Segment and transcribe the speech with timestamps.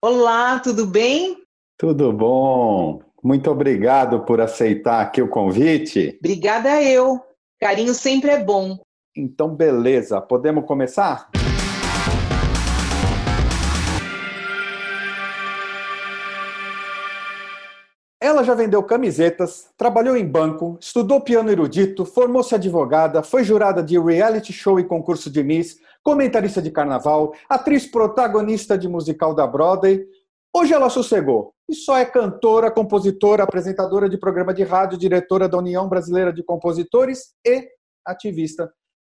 [0.00, 1.42] Olá, tudo bem?
[1.76, 3.02] Tudo bom.
[3.20, 6.16] Muito obrigado por aceitar aqui o convite.
[6.20, 7.20] Obrigada eu.
[7.60, 8.78] Carinho sempre é bom.
[9.16, 10.20] Então, beleza.
[10.20, 11.28] Podemos começar?
[18.20, 23.96] Ela já vendeu camisetas, trabalhou em banco, estudou piano erudito, formou-se advogada, foi jurada de
[23.96, 30.04] reality show e concurso de Miss, comentarista de carnaval, atriz protagonista de musical da Broadway.
[30.52, 35.58] Hoje ela sossegou e só é cantora, compositora, apresentadora de programa de rádio, diretora da
[35.58, 37.68] União Brasileira de Compositores e
[38.04, 38.68] ativista.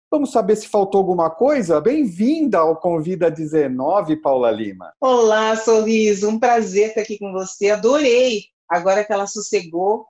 [0.09, 1.81] Vamos saber se faltou alguma coisa?
[1.81, 4.94] Bem-vinda ao Convida 19, Paula Lima.
[5.02, 7.72] Olá, Sorriso, um prazer estar aqui com você.
[7.72, 10.05] Adorei Agora que ela sossegou,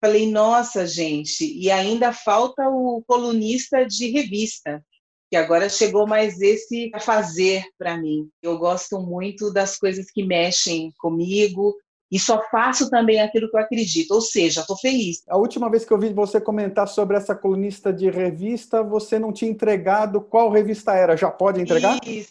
[0.00, 4.82] falei, nossa, gente, e ainda falta o colunista de revista,
[5.30, 8.28] que agora chegou mais esse a fazer para mim.
[8.42, 11.74] Eu gosto muito das coisas que mexem comigo,
[12.10, 15.22] e só faço também aquilo que eu acredito, ou seja, estou feliz.
[15.28, 19.30] A última vez que eu vi você comentar sobre essa colunista de revista, você não
[19.30, 21.16] tinha entregado qual revista era.
[21.16, 21.98] Já pode entregar?
[22.06, 22.30] Isso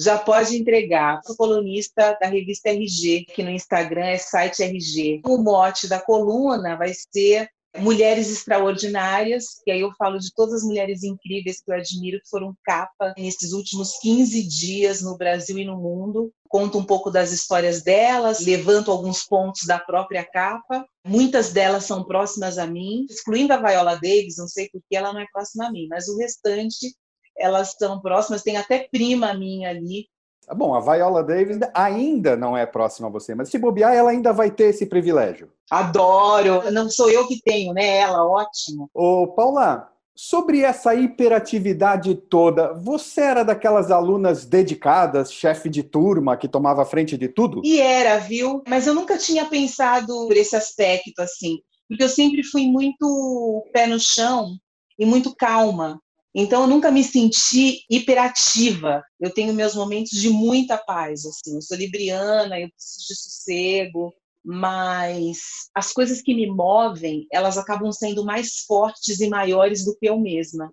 [0.00, 1.20] já pode entregar.
[1.24, 5.20] Sou colunista da revista RG, que no Instagram é site RG.
[5.26, 7.48] O mote da coluna vai ser
[7.78, 12.28] Mulheres Extraordinárias, que aí eu falo de todas as mulheres incríveis que eu admiro, que
[12.28, 16.32] foram capa nesses últimos 15 dias no Brasil e no mundo.
[16.48, 20.84] Conto um pouco das histórias delas, levanto alguns pontos da própria capa.
[21.06, 25.20] Muitas delas são próximas a mim, excluindo a Viola Davis, não sei porque ela não
[25.20, 26.92] é próxima a mim, mas o restante
[27.40, 30.06] elas são próximas, tem até prima minha ali.
[30.46, 34.10] Tá bom, a Viola Davis ainda não é próxima a você, mas se bobear, ela
[34.10, 35.50] ainda vai ter esse privilégio.
[35.70, 36.70] Adoro!
[36.72, 37.98] Não sou eu que tenho, né?
[37.98, 38.90] Ela, ótimo.
[38.92, 46.48] Ô, Paula, sobre essa hiperatividade toda, você era daquelas alunas dedicadas, chefe de turma, que
[46.48, 47.62] tomava frente de tudo?
[47.64, 48.62] E era, viu?
[48.68, 53.86] Mas eu nunca tinha pensado por esse aspecto, assim, porque eu sempre fui muito pé
[53.86, 54.56] no chão
[54.98, 55.98] e muito calma.
[56.34, 59.02] Então, eu nunca me senti hiperativa.
[59.18, 61.26] Eu tenho meus momentos de muita paz.
[61.26, 61.56] Assim.
[61.56, 64.14] Eu sou libriana, eu preciso de sossego,
[64.44, 65.38] mas
[65.74, 70.18] as coisas que me movem, elas acabam sendo mais fortes e maiores do que eu
[70.18, 70.72] mesma.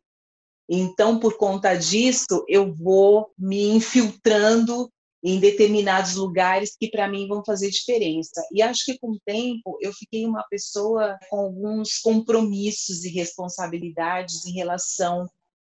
[0.69, 4.91] Então, por conta disso, eu vou me infiltrando
[5.23, 8.41] em determinados lugares que para mim vão fazer diferença.
[8.51, 14.45] E acho que com o tempo eu fiquei uma pessoa com alguns compromissos e responsabilidades
[14.45, 15.27] em relação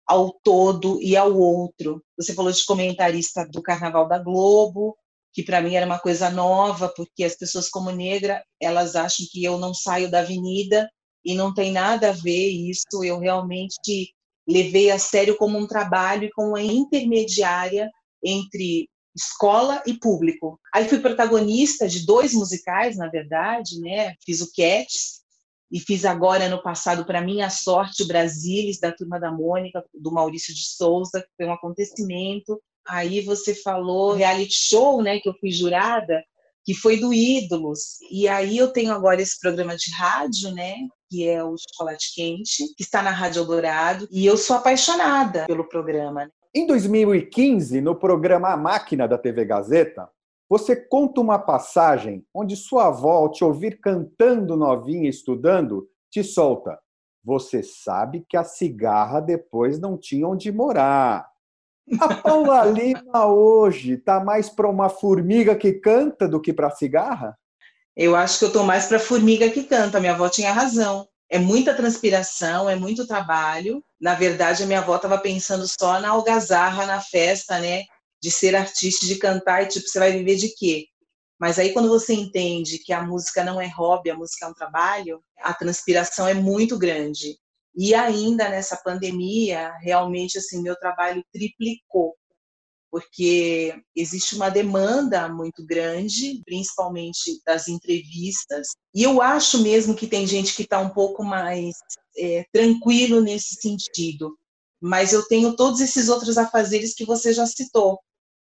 [0.06, 2.03] ao todo e ao outro.
[2.17, 4.97] Você falou de comentarista do Carnaval da Globo,
[5.33, 9.44] que para mim era uma coisa nova, porque as pessoas como negra, elas acham que
[9.44, 10.89] eu não saio da avenida
[11.25, 14.15] e não tem nada a ver isso, eu realmente
[14.49, 17.91] levei a sério como um trabalho e como uma intermediária
[18.25, 20.61] entre escola e público.
[20.73, 24.15] Aí fui protagonista de dois musicais, na verdade, né?
[24.25, 25.23] Fiz o Cats,
[25.71, 30.12] e fiz agora no passado para minha sorte o Brasilis da turma da Mônica do
[30.12, 32.60] Maurício de Souza que foi um acontecimento.
[32.87, 36.22] Aí você falou reality show né que eu fui jurada
[36.65, 38.00] que foi do Ídolos.
[38.10, 40.75] E aí eu tenho agora esse programa de rádio né
[41.09, 44.09] que é o Chocolate Quente que está na Rádio Eldorado.
[44.10, 50.09] E eu sou apaixonada pelo programa em 2015 no programa A Máquina da TV Gazeta
[50.48, 56.78] você conta uma passagem onde sua avó, ao te ouvir cantando novinha estudando, te solta.
[57.24, 61.28] Você sabe que a cigarra depois não tinha onde morar.
[62.00, 67.36] A Paula Lima hoje está mais para uma formiga que canta do que para cigarra?
[67.96, 69.98] Eu acho que eu estou mais para formiga que canta.
[69.98, 71.08] Minha avó tinha razão.
[71.28, 73.82] É muita transpiração, é muito trabalho.
[74.00, 77.82] Na verdade, a minha avó estava pensando só na algazarra, na festa, né?
[78.26, 80.87] De ser artista, de cantar, e tipo, você vai viver de quê?
[81.38, 84.53] Mas aí quando você entende que a música não é hobby, a música é um
[84.53, 87.38] trabalho, a transpiração é muito grande.
[87.76, 92.16] E ainda nessa pandemia, realmente assim, meu trabalho triplicou,
[92.91, 98.70] porque existe uma demanda muito grande, principalmente das entrevistas.
[98.93, 101.76] E eu acho mesmo que tem gente que está um pouco mais
[102.19, 104.37] é, tranquilo nesse sentido.
[104.82, 108.00] Mas eu tenho todos esses outros afazeres que você já citou.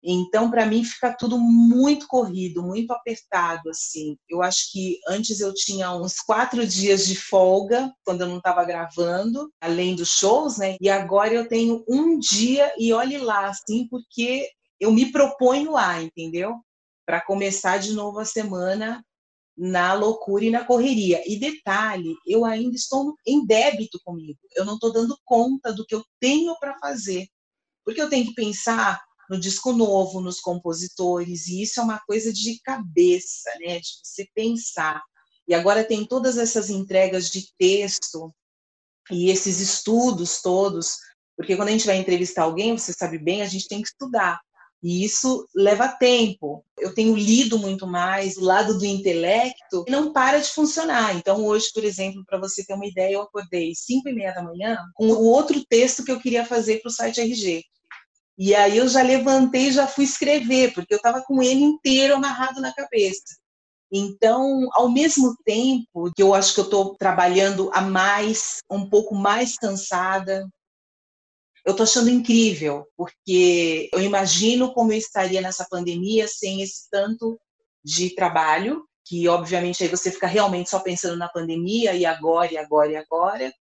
[0.10, 4.18] Então, para mim, fica tudo muito corrido, muito apertado, assim.
[4.30, 8.64] Eu acho que antes eu tinha uns quatro dias de folga, quando eu não estava
[8.64, 10.78] gravando, além dos shows, né?
[10.80, 14.50] E agora eu tenho um dia e olhe lá, assim, porque
[14.80, 16.56] eu me proponho lá, entendeu?
[17.06, 19.04] Para começar de novo a semana
[19.58, 21.22] na loucura e na correria.
[21.30, 24.40] E detalhe, eu ainda estou em débito comigo.
[24.56, 27.28] Eu não estou dando conta do que eu tenho para fazer.
[27.84, 32.32] Porque eu tenho que pensar no disco novo, nos compositores, e isso é uma coisa
[32.32, 35.02] de cabeça, né, de você pensar.
[35.48, 38.34] E agora tem todas essas entregas de texto
[39.10, 40.98] e esses estudos todos,
[41.36, 44.40] porque quando a gente vai entrevistar alguém, você sabe bem, a gente tem que estudar.
[44.84, 46.64] E isso leva tempo.
[46.78, 51.16] Eu tenho lido muito mais, o lado do intelecto não para de funcionar.
[51.16, 54.44] Então, hoje, por exemplo, para você ter uma ideia, eu acordei 5 e meia da
[54.44, 57.64] manhã com o outro texto que eu queria fazer para o site RG.
[58.38, 62.16] E aí eu já levantei e já fui escrever, porque eu estava com ele inteiro
[62.16, 63.36] amarrado na cabeça.
[63.92, 69.16] Então, ao mesmo tempo que eu acho que eu estou trabalhando a mais, um pouco
[69.16, 70.48] mais cansada,
[71.66, 77.40] eu estou achando incrível, porque eu imagino como eu estaria nessa pandemia sem esse tanto
[77.84, 82.58] de trabalho, que obviamente aí você fica realmente só pensando na pandemia e agora, e
[82.58, 83.54] agora, e agora.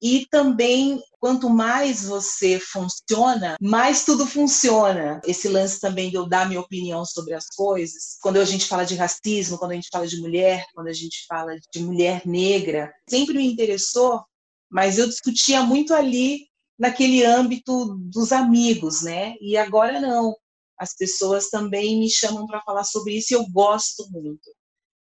[0.00, 5.20] E também, quanto mais você funciona, mais tudo funciona.
[5.24, 8.18] Esse lance também de eu dar minha opinião sobre as coisas.
[8.20, 11.24] Quando a gente fala de racismo, quando a gente fala de mulher, quando a gente
[11.26, 14.22] fala de mulher negra, sempre me interessou,
[14.70, 16.46] mas eu discutia muito ali
[16.78, 19.34] naquele âmbito dos amigos, né?
[19.40, 20.34] E agora não.
[20.78, 24.54] As pessoas também me chamam para falar sobre isso e eu gosto muito.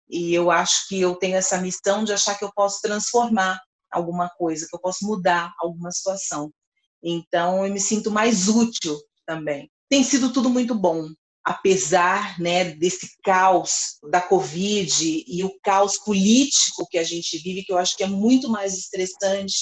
[0.08, 3.60] E eu acho que eu tenho essa missão de achar que eu posso transformar
[3.90, 6.52] alguma coisa, que eu posso mudar alguma situação.
[7.02, 8.96] Então, eu me sinto mais útil
[9.26, 9.70] também.
[9.88, 11.08] Tem sido tudo muito bom,
[11.44, 17.72] apesar né, desse caos da Covid e o caos político que a gente vive, que
[17.72, 19.56] eu acho que é muito mais estressante,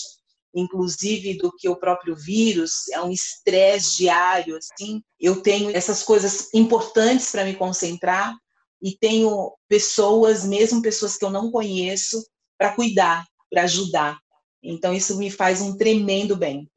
[0.54, 4.56] inclusive, do que o próprio vírus, é um estresse diário.
[4.56, 5.00] Assim.
[5.20, 8.34] Eu tenho essas coisas importantes para me concentrar
[8.82, 12.22] e tenho pessoas, mesmo pessoas que eu não conheço,
[12.58, 14.18] para cuidar, para ajudar.
[14.62, 16.68] Então isso me faz um tremendo bem.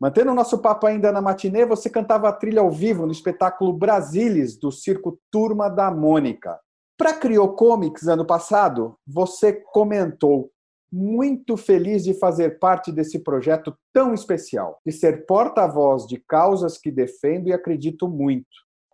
[0.00, 3.72] Mantendo o nosso papo ainda na matinê, você cantava a trilha ao vivo no espetáculo
[3.72, 6.58] Brasilis, do circo Turma da Mônica.
[6.96, 10.50] Para Criou Comics, ano passado, você comentou
[10.92, 16.90] muito feliz de fazer parte desse projeto tão especial, de ser porta-voz de causas que
[16.90, 18.48] defendo e acredito muito,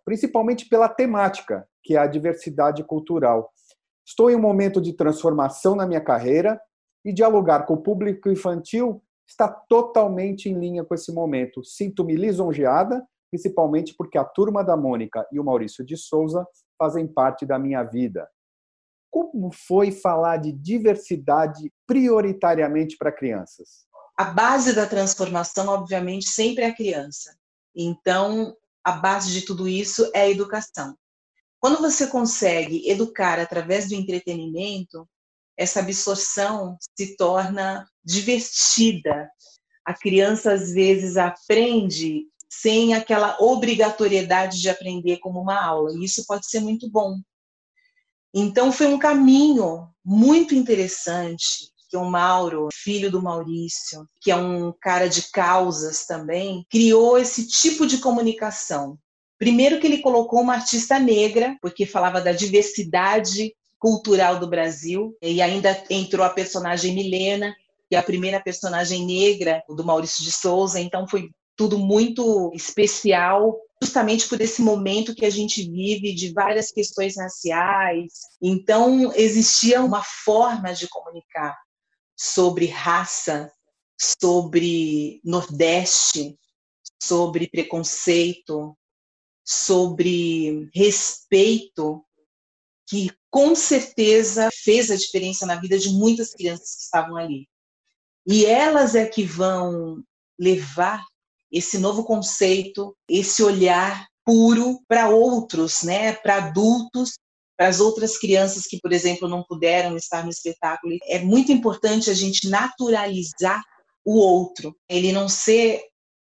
[0.05, 3.49] principalmente pela temática, que é a diversidade cultural.
[4.05, 6.61] Estou em um momento de transformação na minha carreira
[7.03, 11.63] e dialogar com o público infantil está totalmente em linha com esse momento.
[11.63, 16.47] Sinto-me lisonjeada, principalmente porque a turma da Mônica e o Maurício de Souza
[16.77, 18.27] fazem parte da minha vida.
[19.11, 23.85] Como foi falar de diversidade prioritariamente para crianças?
[24.17, 27.37] A base da transformação, obviamente, sempre é a criança.
[27.75, 30.95] Então, a base de tudo isso é a educação.
[31.59, 35.07] Quando você consegue educar através do entretenimento,
[35.57, 39.29] essa absorção se torna divertida.
[39.83, 46.25] A criança às vezes aprende sem aquela obrigatoriedade de aprender como uma aula, e isso
[46.25, 47.19] pode ser muito bom.
[48.33, 54.73] Então foi um caminho muito interessante que o Mauro, filho do Maurício, que é um
[54.81, 58.97] cara de causas também, criou esse tipo de comunicação.
[59.37, 65.41] Primeiro que ele colocou uma artista negra, porque falava da diversidade cultural do Brasil, e
[65.41, 67.55] ainda entrou a personagem Milena,
[67.89, 73.57] que é a primeira personagem negra do Maurício de Souza, então foi tudo muito especial,
[73.81, 78.13] justamente por esse momento que a gente vive de várias questões raciais.
[78.41, 81.57] Então, existia uma forma de comunicar
[82.15, 83.51] sobre raça,
[83.99, 86.37] sobre Nordeste,
[87.01, 88.77] sobre preconceito,
[89.45, 92.03] sobre respeito
[92.87, 97.47] que com certeza fez a diferença na vida de muitas crianças que estavam ali.
[98.25, 100.03] E elas é que vão
[100.39, 101.05] levar
[101.51, 107.11] esse novo conceito, esse olhar puro para outros, né, para adultos,
[107.55, 110.97] para as outras crianças que, por exemplo, não puderam estar no espetáculo.
[111.03, 113.61] É muito importante a gente naturalizar
[114.03, 115.83] o outro, ele não ser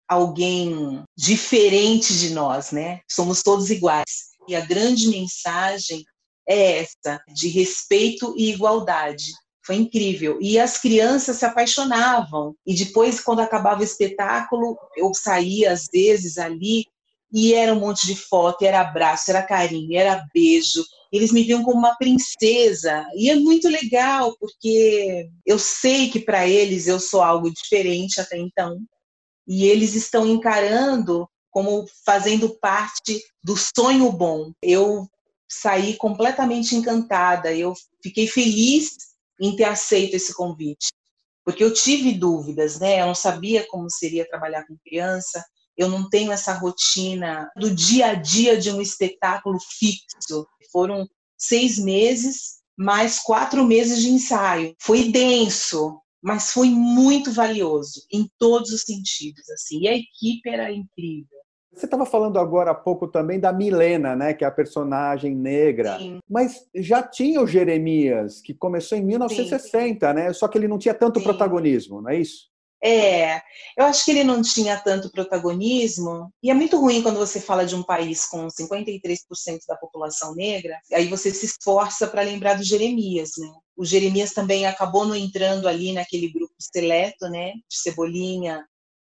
[0.09, 2.99] alguém diferente de nós, né?
[3.09, 4.27] Somos todos iguais.
[4.45, 6.03] E a grande mensagem
[6.47, 9.33] é essa, de respeito e igualdade.
[9.65, 10.37] Foi incrível.
[10.41, 12.55] E as crianças se apaixonavam.
[12.65, 16.85] E depois, quando acabava o espetáculo, eu saía às vezes ali
[17.33, 20.85] e era um monte de foto, era abraço, era carinho, era beijo.
[21.11, 23.05] Eles me viam como uma princesa.
[23.13, 28.37] E é muito legal, porque eu sei que para eles eu sou algo diferente até
[28.37, 28.77] então.
[29.45, 34.51] E eles estão encarando como fazendo parte do sonho bom.
[34.61, 35.07] Eu
[35.49, 37.53] saí completamente encantada.
[37.53, 38.91] Eu fiquei feliz
[39.39, 40.87] em ter aceito esse convite,
[41.45, 43.01] porque eu tive dúvidas, né?
[43.01, 45.43] Eu não sabia como seria trabalhar com criança,
[45.77, 50.47] Eu não tenho essa rotina do dia a dia de um espetáculo fixo.
[50.71, 54.75] Foram seis meses, mais quatro meses de ensaio.
[54.81, 59.47] Foi denso, mas foi muito valioso em todos os sentidos.
[59.51, 59.81] Assim.
[59.81, 61.36] E a equipe era incrível.
[61.77, 65.99] Você estava falando agora há pouco também da Milena, né, que é a personagem negra.
[65.99, 66.19] Sim.
[66.27, 70.13] Mas já tinha o Jeremias, que começou em 1960, Sim.
[70.13, 70.33] né?
[70.33, 71.25] Só que ele não tinha tanto Sim.
[71.25, 72.47] protagonismo, não é isso?
[72.83, 73.37] É,
[73.75, 77.65] eu acho que ele não tinha tanto protagonismo, e é muito ruim quando você fala
[77.65, 82.63] de um país com 53% da população negra, aí você se esforça para lembrar do
[82.63, 83.51] Jeremias, né?
[83.75, 88.63] O Jeremias também acabou não entrando ali naquele grupo seleto, né, de Cebolinha,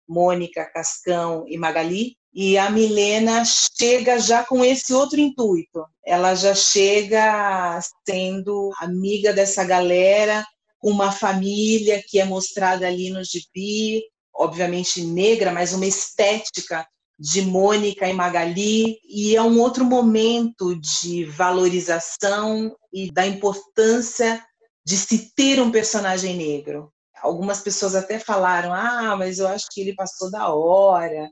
[0.08, 5.84] Mônica, Cascão e Magali, e a Milena chega já com esse outro intuito.
[6.04, 10.46] Ela já chega sendo amiga dessa galera,
[10.78, 14.02] com uma família que é mostrada ali no gibi,
[14.34, 16.86] obviamente negra, mas uma estética
[17.18, 24.42] de Mônica e Magali, e é um outro momento de valorização e da importância
[24.86, 26.90] de se ter um personagem negro.
[27.22, 31.30] Algumas pessoas até falaram: ah, mas eu acho que ele passou da hora.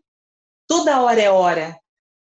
[0.68, 1.76] Toda hora é hora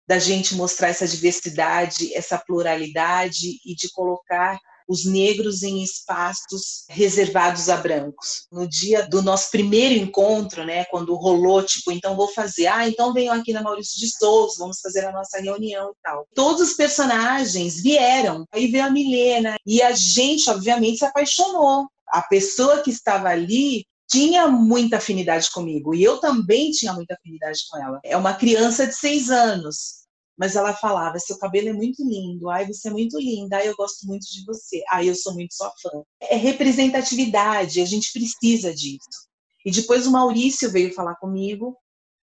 [0.06, 7.68] da gente mostrar essa diversidade, essa pluralidade e de colocar os negros em espaços reservados
[7.68, 8.46] a brancos.
[8.52, 13.12] No dia do nosso primeiro encontro, né, quando rolou, tipo, então vou fazer, ah, então
[13.12, 16.26] venham aqui na Maurício de Souza, vamos fazer a nossa reunião e tal.
[16.34, 21.88] Todos os personagens vieram, aí veio a Milena, e a gente, obviamente, se apaixonou.
[22.08, 27.60] A pessoa que estava ali tinha muita afinidade comigo e eu também tinha muita afinidade
[27.68, 28.00] com ela.
[28.04, 32.66] É uma criança de seis anos mas ela falava: seu cabelo é muito lindo, ai,
[32.66, 35.72] você é muito linda, ai, eu gosto muito de você, ai, eu sou muito sua
[35.80, 36.02] fã.
[36.20, 39.26] É representatividade, a gente precisa disso.
[39.64, 41.76] E depois o Maurício veio falar comigo,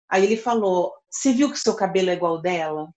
[0.09, 2.89] aí ele falou: você viu que seu cabelo é igual dela?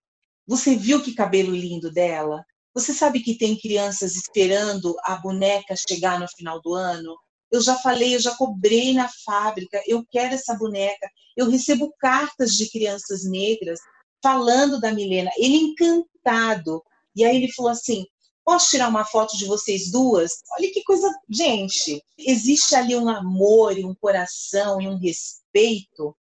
[0.47, 2.43] Você viu que cabelo lindo dela?
[2.73, 7.15] Você sabe que tem crianças esperando a boneca chegar no final do ano?
[7.51, 11.09] Eu já falei, eu já cobrei na fábrica, eu quero essa boneca.
[11.37, 13.79] Eu recebo cartas de crianças negras
[14.21, 16.83] falando da Milena, ele encantado.
[17.15, 18.03] E aí ele falou assim:
[18.43, 20.31] posso tirar uma foto de vocês duas?
[20.57, 21.11] Olha que coisa.
[21.29, 26.15] Gente, existe ali um amor e um coração e um respeito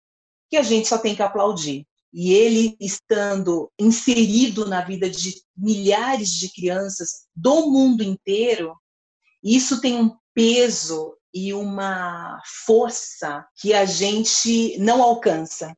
[0.51, 1.87] que a gente só tem que aplaudir.
[2.13, 8.77] E ele estando inserido na vida de milhares de crianças do mundo inteiro,
[9.43, 15.75] isso tem um peso e uma força que a gente não alcança.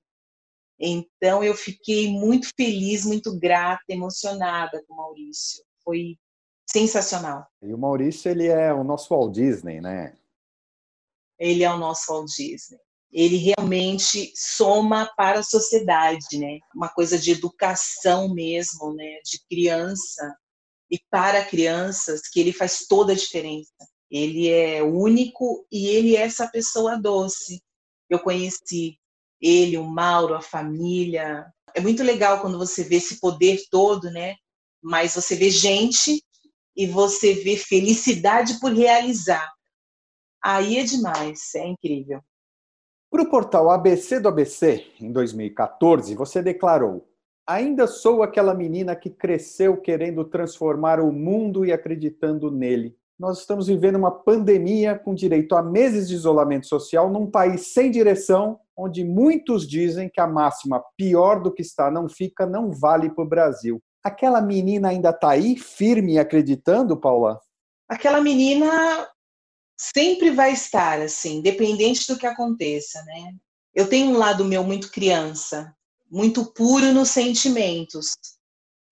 [0.78, 5.64] Então eu fiquei muito feliz, muito grata, emocionada com o Maurício.
[5.82, 6.16] Foi
[6.68, 7.46] sensacional.
[7.62, 10.16] E o Maurício, ele é o nosso Walt Disney, né?
[11.38, 12.78] Ele é o nosso Walt Disney.
[13.12, 16.58] Ele realmente soma para a sociedade, né?
[16.74, 19.20] Uma coisa de educação mesmo, né?
[19.24, 20.36] De criança
[20.90, 23.72] e para crianças que ele faz toda a diferença.
[24.14, 27.60] Ele é único e ele é essa pessoa doce.
[28.08, 28.96] Eu conheci
[29.40, 31.44] ele, o Mauro, a família.
[31.74, 34.36] É muito legal quando você vê esse poder todo, né?
[34.80, 36.22] Mas você vê gente
[36.76, 39.52] e você vê felicidade por realizar.
[40.40, 42.20] Aí é demais, é incrível.
[43.10, 47.04] Para o portal ABC do ABC, em 2014, você declarou:
[47.44, 52.96] Ainda sou aquela menina que cresceu querendo transformar o mundo e acreditando nele.
[53.18, 57.90] Nós estamos vivendo uma pandemia com direito a meses de isolamento social num país sem
[57.90, 63.08] direção onde muitos dizem que a máxima pior do que está não fica não vale
[63.10, 63.80] para o Brasil.
[64.02, 67.40] Aquela menina ainda está aí, firme e acreditando, Paula?
[67.88, 69.08] Aquela menina
[69.78, 73.32] sempre vai estar assim, independente do que aconteça, né?
[73.74, 75.72] Eu tenho um lado meu muito criança,
[76.10, 78.12] muito puro nos sentimentos,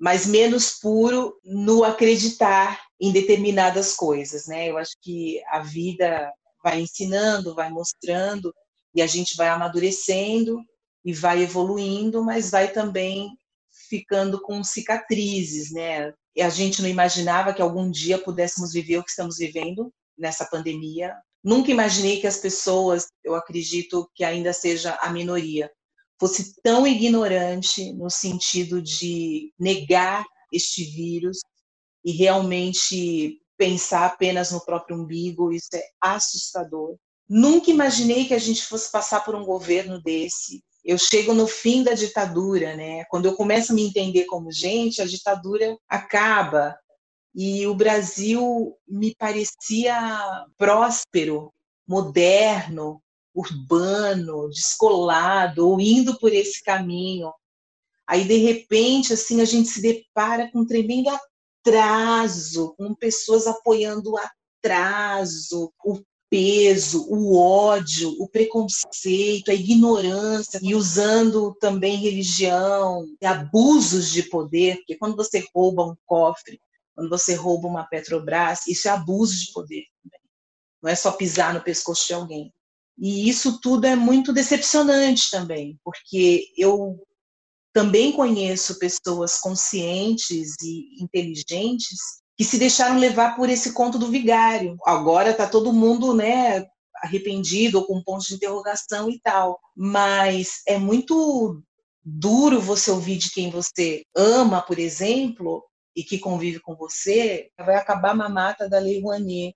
[0.00, 4.70] mas menos puro no acreditar em determinadas coisas, né?
[4.70, 6.32] Eu acho que a vida
[6.62, 8.54] vai ensinando, vai mostrando
[8.94, 10.60] e a gente vai amadurecendo
[11.04, 13.28] e vai evoluindo, mas vai também
[13.88, 16.14] ficando com cicatrizes, né?
[16.36, 20.44] E a gente não imaginava que algum dia pudéssemos viver o que estamos vivendo nessa
[20.44, 21.12] pandemia.
[21.42, 25.68] Nunca imaginei que as pessoas, eu acredito que ainda seja a minoria,
[26.20, 31.40] fosse tão ignorante no sentido de negar este vírus
[32.04, 36.96] e realmente pensar apenas no próprio umbigo, isso é assustador.
[37.28, 40.62] Nunca imaginei que a gente fosse passar por um governo desse.
[40.84, 43.04] Eu chego no fim da ditadura, né?
[43.04, 46.76] Quando eu começo a me entender como gente, a ditadura acaba.
[47.34, 49.96] E o Brasil me parecia
[50.58, 51.52] próspero,
[51.86, 53.00] moderno,
[53.34, 57.32] urbano, descolado, ou indo por esse caminho.
[58.06, 61.08] Aí, de repente, assim, a gente se depara com um tremendo
[61.62, 70.74] atraso, com pessoas apoiando o atraso, o peso, o ódio, o preconceito, a ignorância e
[70.74, 76.58] usando também religião, abusos de poder, porque quando você rouba um cofre,
[76.94, 80.20] quando você rouba uma Petrobras, isso é abuso de poder também.
[80.82, 82.52] Não é só pisar no pescoço de alguém.
[82.98, 86.98] E isso tudo é muito decepcionante também, porque eu
[87.72, 91.98] também conheço pessoas conscientes e inteligentes
[92.36, 94.76] que se deixaram levar por esse conto do vigário.
[94.84, 99.58] Agora está todo mundo, né, arrependido ou com pontos de interrogação e tal.
[99.76, 101.62] Mas é muito
[102.04, 105.64] duro você ouvir de quem você ama, por exemplo,
[105.94, 109.54] e que convive com você, vai acabar a mamata da Lei Rouanet.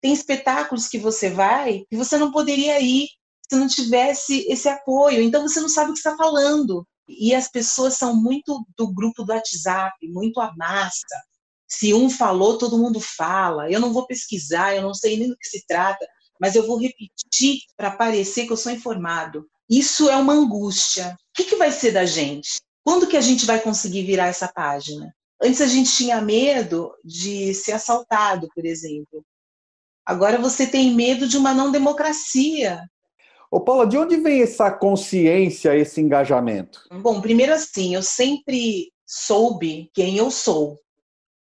[0.00, 3.06] Tem espetáculos que você vai que você não poderia ir
[3.50, 5.22] se não tivesse esse apoio.
[5.22, 6.86] Então você não sabe o que está falando.
[7.18, 11.16] E as pessoas são muito do grupo do WhatsApp, muito a massa.
[11.68, 13.70] Se um falou, todo mundo fala.
[13.70, 16.06] Eu não vou pesquisar, eu não sei nem do que se trata,
[16.40, 19.46] mas eu vou repetir para parecer que eu sou informado.
[19.68, 21.16] Isso é uma angústia.
[21.30, 22.60] O que, que vai ser da gente?
[22.82, 25.14] Quando que a gente vai conseguir virar essa página?
[25.42, 29.24] Antes a gente tinha medo de ser assaltado, por exemplo.
[30.04, 32.82] Agora você tem medo de uma não democracia.
[33.50, 36.82] Ô Paula, de onde vem essa consciência, esse engajamento?
[37.02, 40.78] Bom, primeiro assim, eu sempre soube quem eu sou.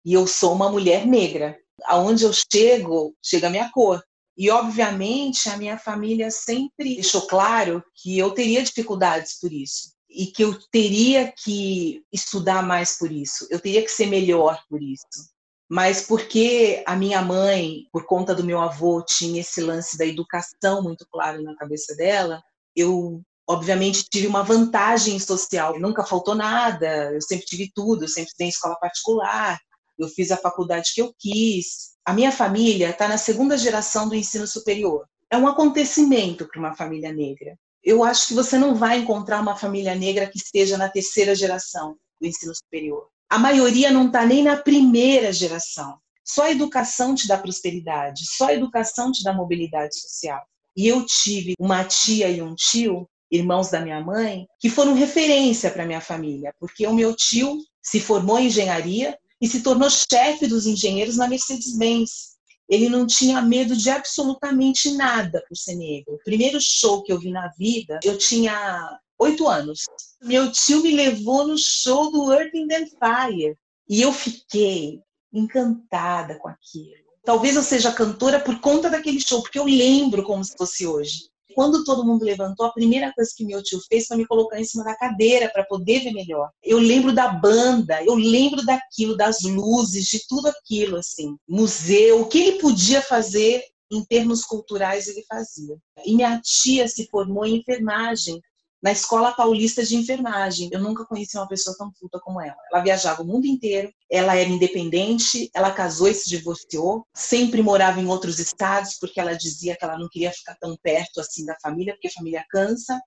[0.04, 1.58] E eu sou uma mulher negra.
[1.84, 4.02] Aonde eu chego, chega a minha cor.
[4.36, 9.92] E, obviamente, a minha família sempre deixou claro que eu teria dificuldades por isso.
[10.08, 13.46] E que eu teria que estudar mais por isso.
[13.50, 15.31] Eu teria que ser melhor por isso.
[15.72, 20.82] Mas porque a minha mãe, por conta do meu avô, tinha esse lance da educação
[20.82, 22.42] muito claro na cabeça dela,
[22.76, 25.80] eu obviamente tive uma vantagem social.
[25.80, 29.58] Nunca faltou nada, eu sempre tive tudo, eu sempre tenho escola particular,
[29.98, 31.94] eu fiz a faculdade que eu quis.
[32.04, 35.06] A minha família está na segunda geração do ensino superior.
[35.30, 37.56] É um acontecimento para uma família negra.
[37.82, 41.96] Eu acho que você não vai encontrar uma família negra que esteja na terceira geração
[42.20, 43.11] do ensino superior.
[43.32, 45.96] A maioria não está nem na primeira geração.
[46.22, 50.42] Só a educação te dá prosperidade, só a educação te dá mobilidade social.
[50.76, 55.70] E eu tive uma tia e um tio, irmãos da minha mãe, que foram referência
[55.70, 60.46] para minha família, porque o meu tio se formou em engenharia, e se tornou chefe
[60.46, 62.36] dos engenheiros na Mercedes-Benz.
[62.68, 66.16] Ele não tinha medo de absolutamente nada por ser negro.
[66.16, 69.86] O primeiro show que eu vi na vida, eu tinha oito anos.
[70.22, 73.56] Meu tio me levou no show do Earth and Fire
[73.88, 75.00] e eu fiquei
[75.32, 77.02] encantada com aquilo.
[77.24, 81.30] Talvez eu seja cantora por conta daquele show, porque eu lembro como se fosse hoje.
[81.54, 84.64] Quando todo mundo levantou, a primeira coisa que meu tio fez foi me colocar em
[84.64, 86.50] cima da cadeira para poder ver melhor.
[86.62, 91.36] Eu lembro da banda, eu lembro daquilo, das luzes, de tudo aquilo, assim.
[91.48, 95.76] Museu, o que ele podia fazer em termos culturais ele fazia.
[96.04, 98.40] E minha tia se formou em enfermagem
[98.82, 100.68] na Escola Paulista de Enfermagem.
[100.72, 102.56] Eu nunca conheci uma pessoa tão puta como ela.
[102.70, 108.00] Ela viajava o mundo inteiro, ela era independente, ela casou e se divorciou, sempre morava
[108.00, 111.56] em outros estados porque ela dizia que ela não queria ficar tão perto assim da
[111.62, 113.00] família, porque a família cansa.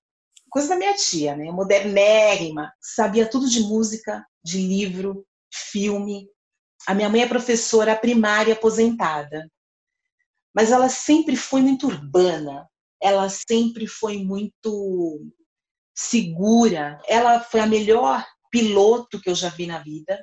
[0.48, 1.50] Coisa da minha tia, né?
[1.50, 6.26] Modernérrima, sabia tudo de música, de livro, filme.
[6.86, 9.50] A minha mãe é professora primária aposentada.
[10.54, 12.66] Mas ela sempre foi muito urbana,
[13.02, 15.20] ela sempre foi muito
[15.96, 17.00] segura.
[17.08, 20.22] Ela foi a melhor piloto que eu já vi na vida.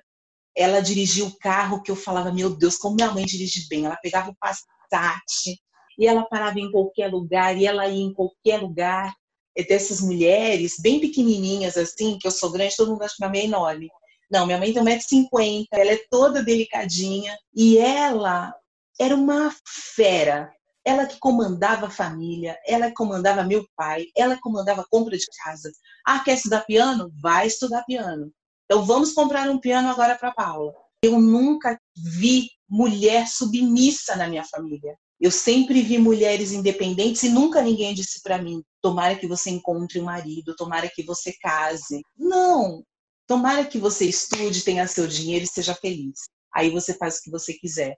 [0.55, 3.85] Ela dirigiu o carro que eu falava, meu Deus, como minha mãe dirige bem.
[3.85, 5.57] Ela pegava o Passat
[5.97, 9.13] e ela parava em qualquer lugar e ela ia em qualquer lugar.
[9.55, 13.31] É dessas mulheres bem pequenininhas assim, que eu sou grande, todo mundo acha que minha
[13.31, 13.89] mãe é enorme.
[14.31, 18.51] Não, minha mãe tem 1,50m, ela é toda delicadinha e ela
[18.99, 19.53] era uma
[19.95, 20.51] fera
[20.85, 25.17] ela que comandava a família, ela que comandava meu pai, ela que comandava a compra
[25.17, 25.71] de casa.
[26.05, 27.11] Ah, quer estudar piano?
[27.21, 28.31] Vai estudar piano.
[28.65, 30.73] Então vamos comprar um piano agora para Paula.
[31.01, 34.97] Eu nunca vi mulher submissa na minha família.
[35.19, 39.99] Eu sempre vi mulheres independentes e nunca ninguém disse para mim: tomara que você encontre
[39.99, 42.01] um marido, tomara que você case.
[42.17, 42.83] Não!
[43.25, 46.23] Tomara que você estude, tenha seu dinheiro e seja feliz.
[46.53, 47.95] Aí você faz o que você quiser.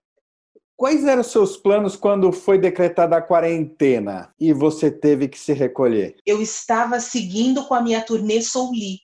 [0.78, 6.18] Quais eram seus planos quando foi decretada a quarentena e você teve que se recolher?
[6.26, 9.00] Eu estava seguindo com a minha turnê Souli.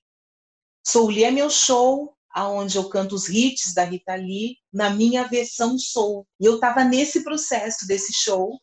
[0.86, 5.78] Souli é meu show aonde eu canto os hits da Rita Lee na minha versão
[5.78, 6.26] soul.
[6.40, 8.60] E eu estava nesse processo desse show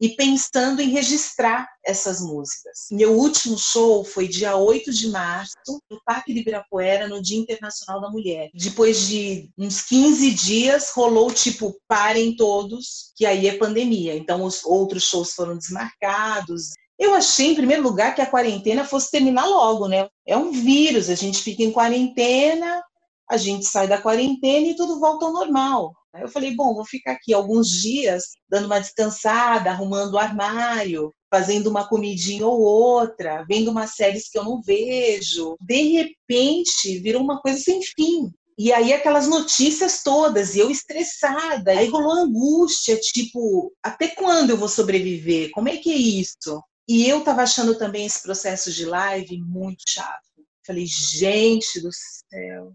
[0.00, 2.86] e pensando em registrar essas músicas.
[2.90, 5.54] Meu último show foi dia 8 de março,
[5.90, 8.50] no Parque de Ibirapuera, no Dia Internacional da Mulher.
[8.54, 14.16] Depois de uns 15 dias, rolou tipo, parem todos, que aí é pandemia.
[14.16, 16.70] Então, os outros shows foram desmarcados.
[16.98, 20.08] Eu achei, em primeiro lugar, que a quarentena fosse terminar logo, né?
[20.26, 22.82] É um vírus, a gente fica em quarentena,
[23.30, 25.94] a gente sai da quarentena e tudo volta ao normal.
[26.20, 31.68] Eu falei, bom, vou ficar aqui alguns dias, dando uma descansada, arrumando o armário, fazendo
[31.68, 35.54] uma comidinha ou outra, vendo umas séries que eu não vejo.
[35.60, 38.32] De repente, virou uma coisa sem fim.
[38.58, 44.56] E aí aquelas notícias todas, e eu estressada, aí rolou angústia, tipo, até quando eu
[44.56, 45.50] vou sobreviver?
[45.52, 46.60] Como é que é isso?
[46.86, 50.28] E eu tava achando também esse processo de live muito chato.
[50.66, 52.74] Falei, gente do céu,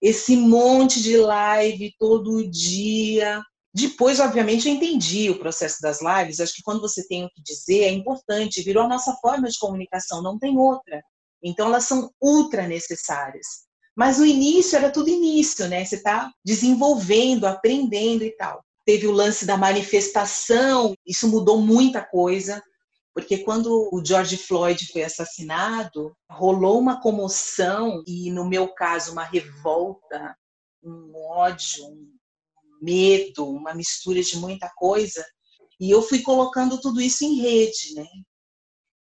[0.00, 3.42] esse monte de live todo dia.
[3.72, 6.40] Depois, obviamente, eu entendi o processo das lives.
[6.40, 9.58] Acho que quando você tem o que dizer é importante, virou a nossa forma de
[9.58, 11.02] comunicação, não tem outra.
[11.42, 13.46] Então, elas são ultra necessárias.
[13.96, 15.84] Mas no início era tudo início, né?
[15.84, 18.64] Você está desenvolvendo, aprendendo e tal.
[18.84, 22.62] Teve o lance da manifestação, isso mudou muita coisa.
[23.14, 29.22] Porque quando o George Floyd foi assassinado, rolou uma comoção e, no meu caso, uma
[29.22, 30.36] revolta,
[30.82, 32.12] um ódio, um
[32.82, 35.24] medo, uma mistura de muita coisa.
[35.80, 38.06] E eu fui colocando tudo isso em rede, né?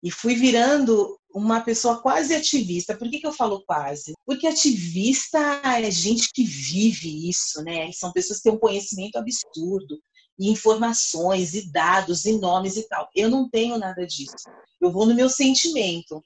[0.03, 2.97] E fui virando uma pessoa quase ativista.
[2.97, 4.15] Por que, que eu falo quase?
[4.27, 7.93] Porque ativista é gente que vive isso, né?
[7.93, 10.01] São pessoas que têm um conhecimento absurdo,
[10.41, 13.11] e informações e dados e nomes e tal.
[13.15, 14.49] Eu não tenho nada disso.
[14.81, 16.25] Eu vou no meu sentimento.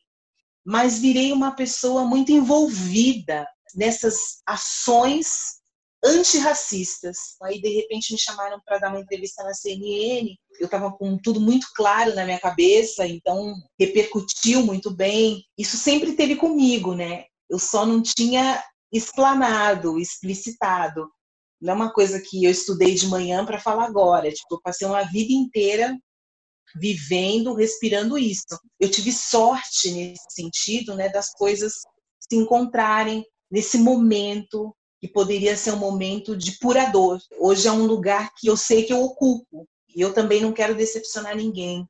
[0.64, 5.56] Mas virei uma pessoa muito envolvida nessas ações
[6.04, 7.16] antirracistas.
[7.42, 10.36] Aí, de repente, me chamaram para dar uma entrevista na CNN.
[10.60, 15.44] Eu estava com tudo muito claro na minha cabeça, então repercutiu muito bem.
[15.58, 17.24] Isso sempre teve comigo, né?
[17.50, 21.10] Eu só não tinha explanado, explicitado.
[21.64, 24.30] Não é uma coisa que eu estudei de manhã para falar agora.
[24.30, 25.98] Tipo, eu passei uma vida inteira
[26.76, 28.60] vivendo, respirando isso.
[28.78, 31.72] Eu tive sorte nesse sentido, né, das coisas
[32.20, 37.18] se encontrarem nesse momento que poderia ser um momento de pura dor.
[37.38, 40.74] Hoje é um lugar que eu sei que eu ocupo e eu também não quero
[40.74, 41.86] decepcionar ninguém.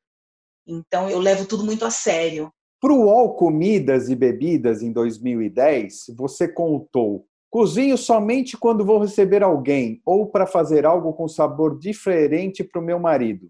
[0.64, 2.48] Então eu levo tudo muito a sério.
[2.80, 9.44] Para o UOL Comidas e Bebidas em 2010, você contou Cozinho somente quando vou receber
[9.44, 13.48] alguém ou para fazer algo com sabor diferente para o meu marido.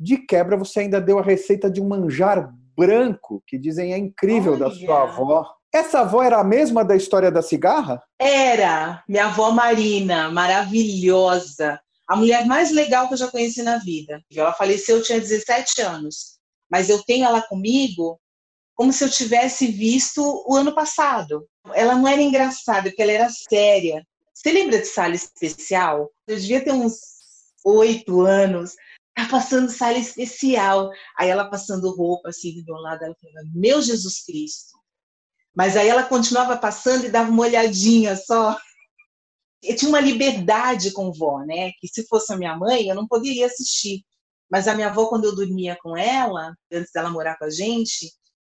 [0.00, 4.54] De quebra, você ainda deu a receita de um manjar branco, que dizem é incrível
[4.54, 4.60] Olha.
[4.60, 5.46] da sua avó.
[5.70, 8.02] Essa avó era a mesma da história da cigarra?
[8.18, 11.78] Era, minha avó Marina, maravilhosa.
[12.08, 14.18] A mulher mais legal que eu já conheci na vida.
[14.34, 16.38] Ela faleceu, eu tinha 17 anos.
[16.70, 18.18] Mas eu tenho ela comigo
[18.76, 21.48] como se eu tivesse visto o ano passado.
[21.74, 24.06] Ela não era engraçada, porque ela era séria.
[24.34, 26.10] Você lembra de sala especial?
[26.26, 26.94] Eu devia ter uns
[27.64, 28.74] oito anos.
[29.16, 30.90] Tá passando sala especial.
[31.18, 34.76] Aí ela passando roupa assim do meu lado, ela falava, meu Jesus Cristo.
[35.56, 38.58] Mas aí ela continuava passando e dava uma olhadinha só.
[39.62, 41.72] Eu tinha uma liberdade com vó, né?
[41.80, 44.04] Que se fosse a minha mãe, eu não poderia assistir.
[44.50, 48.12] Mas a minha avó, quando eu dormia com ela, antes dela morar com a gente,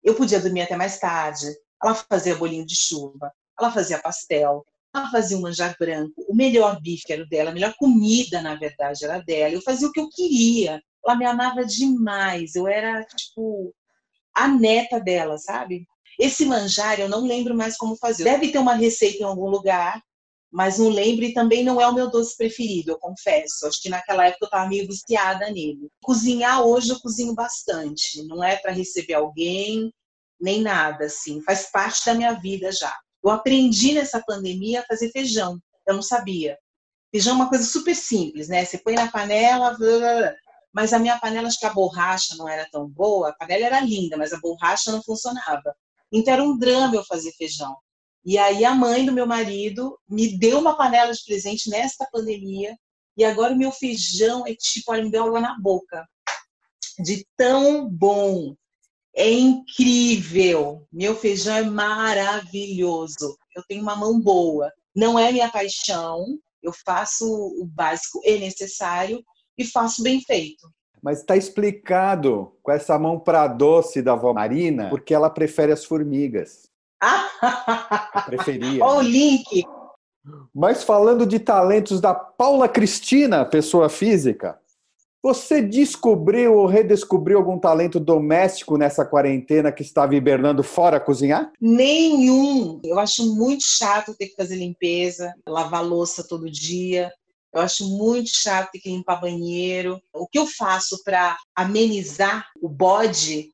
[0.04, 1.48] eu podia dormir até mais tarde.
[1.84, 6.26] Ela fazia bolinho de chuva, ela fazia pastel, ela fazia um manjar branco.
[6.28, 9.54] O melhor bife era o dela, a melhor comida, na verdade, era dela.
[9.54, 10.82] Eu fazia o que eu queria.
[11.06, 12.56] Ela me amava demais.
[12.56, 13.74] Eu era, tipo,
[14.36, 15.86] a neta dela, sabe?
[16.20, 18.24] Esse manjar eu não lembro mais como fazer.
[18.24, 20.02] Deve ter uma receita em algum lugar,
[20.58, 23.68] mas não lembro e também não é o meu doce preferido, eu confesso.
[23.68, 25.88] Acho que naquela época eu estava meio viciada nele.
[26.02, 29.94] Cozinhar hoje eu cozinho bastante, não é para receber alguém,
[30.42, 32.92] nem nada assim, faz parte da minha vida já.
[33.24, 36.58] Eu aprendi nessa pandemia a fazer feijão, eu não sabia.
[37.12, 38.66] Feijão é uma coisa super simples, né?
[38.66, 40.36] Você põe na panela, blá, blá, blá.
[40.74, 43.80] mas a minha panela, acho que a borracha não era tão boa, a panela era
[43.82, 45.76] linda, mas a borracha não funcionava.
[46.12, 47.78] Então era um drama eu fazer feijão.
[48.28, 52.78] E aí a mãe do meu marido me deu uma panela de presente nesta pandemia.
[53.16, 56.06] E agora o meu feijão é tipo, olha, me deu água na boca.
[57.00, 58.54] De tão bom.
[59.16, 60.86] É incrível.
[60.92, 63.38] Meu feijão é maravilhoso.
[63.56, 64.74] Eu tenho uma mão boa.
[64.94, 66.26] Não é minha paixão.
[66.62, 69.24] Eu faço o básico e necessário
[69.58, 70.70] e faço bem feito.
[71.02, 75.86] Mas está explicado com essa mão para doce da avó Marina, porque ela prefere as
[75.86, 76.67] formigas.
[78.26, 78.84] Preferia.
[78.84, 79.64] Olha o link.
[80.54, 84.60] Mas falando de talentos da Paula Cristina, pessoa física,
[85.28, 91.52] Você descobriu ou redescobriu algum talento doméstico nessa quarentena que estava hibernando fora cozinhar?
[91.60, 92.80] Nenhum.
[92.84, 97.12] Eu acho muito chato ter que fazer limpeza, lavar louça todo dia.
[97.54, 100.00] Eu acho muito chato ter que limpar banheiro.
[100.14, 103.52] O que eu faço para amenizar o bode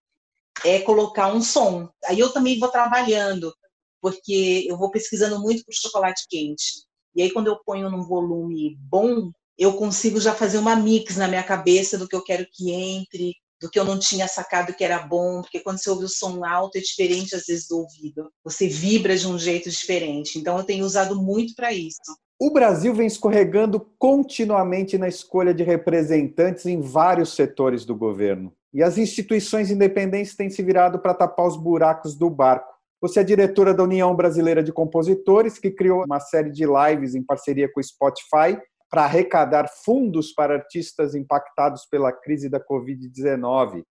[0.65, 1.89] é colocar um som.
[2.05, 3.53] Aí eu também vou trabalhando,
[4.01, 6.85] porque eu vou pesquisando muito o chocolate quente.
[7.15, 11.27] E aí, quando eu ponho num volume bom, eu consigo já fazer uma mix na
[11.27, 14.83] minha cabeça do que eu quero que entre, do que eu não tinha sacado que
[14.83, 18.29] era bom, porque quando você ouve o som alto é diferente às vezes do ouvido.
[18.43, 20.37] Você vibra de um jeito diferente.
[20.37, 22.01] Então eu tenho usado muito para isso.
[22.39, 28.53] O Brasil vem escorregando continuamente na escolha de representantes em vários setores do governo.
[28.73, 32.73] E as instituições independentes têm se virado para tapar os buracos do barco.
[32.99, 37.23] Você é diretora da União Brasileira de Compositores, que criou uma série de lives em
[37.23, 38.57] parceria com o Spotify
[38.89, 43.83] para arrecadar fundos para artistas impactados pela crise da Covid-19.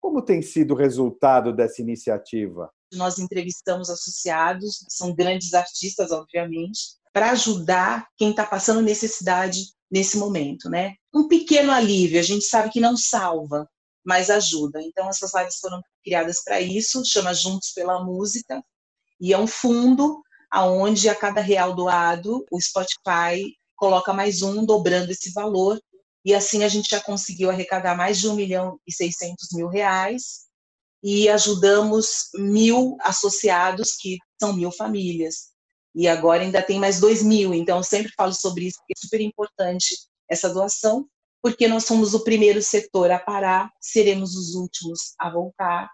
[0.00, 2.70] Como tem sido o resultado dessa iniciativa?
[2.94, 6.80] Nós entrevistamos associados, são grandes artistas, obviamente,
[7.12, 10.94] para ajudar quem está passando necessidade nesse momento, né?
[11.14, 13.68] Um pequeno alívio, a gente sabe que não salva,
[14.06, 14.80] mas ajuda.
[14.80, 18.62] Então, essas lives foram criadas para isso, chama Juntos pela Música,
[19.20, 25.10] e é um fundo aonde a cada real doado, o Spotify coloca mais um, dobrando
[25.10, 25.80] esse valor,
[26.24, 30.46] e assim a gente já conseguiu arrecadar mais de 1 milhão e 600 mil reais,
[31.02, 35.50] e ajudamos mil associados, que são mil famílias.
[35.94, 39.00] E agora ainda tem mais dois mil, então eu sempre falo sobre isso, porque é
[39.00, 39.96] super importante
[40.28, 41.08] essa doação,
[41.42, 45.88] porque nós somos o primeiro setor a parar, seremos os últimos a voltar.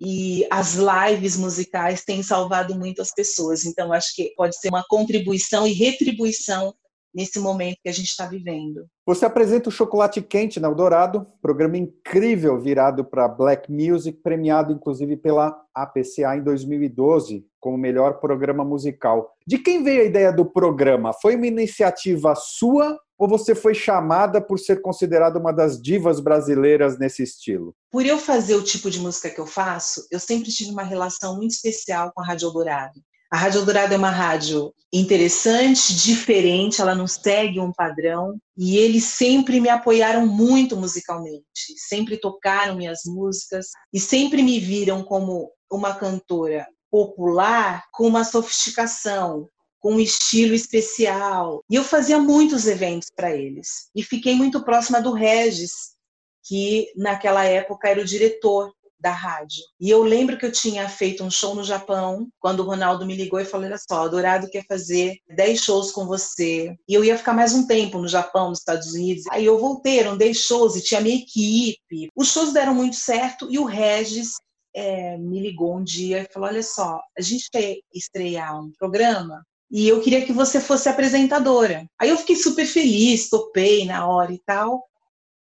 [0.00, 4.84] E as lives musicais têm salvado muito as pessoas, então acho que pode ser uma
[4.88, 6.72] contribuição e retribuição
[7.14, 8.86] nesse momento que a gente está vivendo.
[9.06, 15.16] Você apresenta o Chocolate Quente na Eldorado, programa incrível virado para Black Music, premiado inclusive
[15.16, 19.32] pela APCA em 2012 como melhor programa musical.
[19.46, 21.12] De quem veio a ideia do programa?
[21.12, 26.98] Foi uma iniciativa sua ou você foi chamada por ser considerada uma das divas brasileiras
[26.98, 27.74] nesse estilo?
[27.90, 31.36] Por eu fazer o tipo de música que eu faço, eu sempre tive uma relação
[31.36, 33.00] muito especial com a Rádio Eldorado.
[33.30, 39.04] A Rádio Eldorado é uma rádio interessante, diferente, ela não segue um padrão e eles
[39.04, 41.42] sempre me apoiaram muito musicalmente,
[41.88, 49.46] sempre tocaram minhas músicas e sempre me viram como uma cantora popular com uma sofisticação,
[49.80, 51.62] com um estilo especial.
[51.70, 53.88] E eu fazia muitos eventos para eles.
[53.94, 55.96] E fiquei muito próxima do Regis,
[56.44, 59.62] que naquela época era o diretor da rádio.
[59.80, 63.14] E eu lembro que eu tinha feito um show no Japão, quando o Ronaldo me
[63.14, 66.74] ligou e falou: Olha só, Dourado quer fazer 10 shows com você.
[66.88, 69.24] E eu ia ficar mais um tempo no Japão, nos Estados Unidos.
[69.30, 72.08] Aí eu voltei, eram 10 shows e tinha minha equipe.
[72.14, 74.32] Os shows deram muito certo e o Regis
[74.74, 79.42] é, me ligou um dia e falou: Olha só, a gente quer estrear um programa
[79.70, 81.86] e eu queria que você fosse apresentadora.
[81.98, 84.84] Aí eu fiquei super feliz, topei na hora e tal.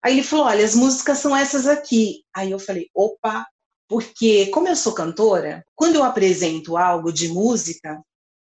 [0.03, 2.23] Aí ele falou: Olha, as músicas são essas aqui.
[2.33, 3.47] Aí eu falei: opa,
[3.87, 8.01] porque como eu sou cantora, quando eu apresento algo de música,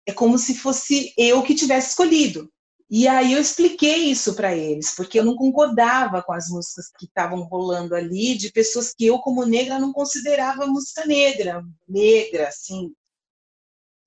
[0.06, 2.50] é como se fosse eu que tivesse escolhido.
[2.90, 7.06] E aí eu expliquei isso para eles, porque eu não concordava com as músicas que
[7.06, 12.94] estavam rolando ali, de pessoas que eu, como negra, não considerava música negra, negra, assim,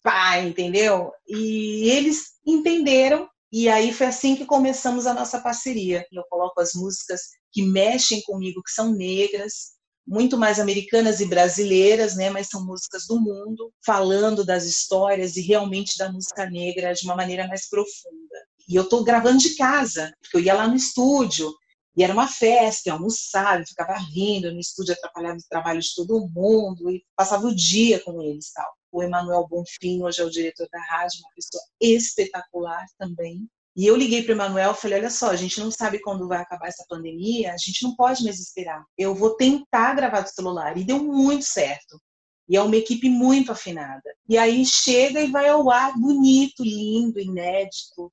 [0.06, 1.10] pá, entendeu?
[1.26, 6.06] E eles entenderam, e aí foi assim que começamos a nossa parceria.
[6.12, 9.74] Eu coloco as músicas que mexem comigo, que são negras,
[10.06, 15.42] muito mais americanas e brasileiras, né, mas são músicas do mundo, falando das histórias e
[15.42, 18.36] realmente da música negra de uma maneira mais profunda.
[18.68, 21.52] E eu estou gravando de casa, porque eu ia lá no estúdio,
[21.96, 25.94] e era uma festa, eu almoçava, eu ficava rindo no estúdio, atrapalhava o trabalho de
[25.96, 28.70] todo mundo, e passava o dia com eles tal.
[28.96, 33.46] O Emanuel Bonfim, hoje é o diretor da rádio, uma pessoa espetacular também.
[33.76, 36.26] E eu liguei para o Emanuel e falei: olha só, a gente não sabe quando
[36.26, 38.82] vai acabar essa pandemia, a gente não pode mais esperar.
[38.96, 40.78] Eu vou tentar gravar do celular.
[40.78, 42.00] E deu muito certo.
[42.48, 44.14] E é uma equipe muito afinada.
[44.26, 48.10] E aí chega e vai ao ar bonito, lindo, inédito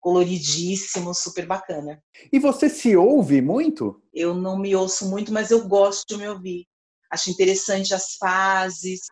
[0.00, 2.02] coloridíssimo, super bacana.
[2.32, 4.02] E você se ouve muito?
[4.14, 6.66] Eu não me ouço muito, mas eu gosto de me ouvir.
[7.10, 9.02] Acho interessante as fases,